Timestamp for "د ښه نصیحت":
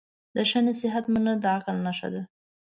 0.35-1.05